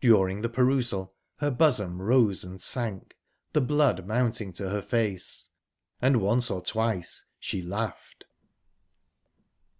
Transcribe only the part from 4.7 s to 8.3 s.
face, and once or twice she laughed...